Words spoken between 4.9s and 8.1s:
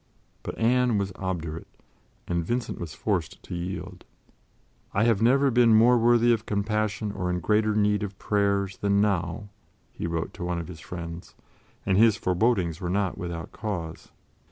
"I have never been more worthy of compassion or in greater need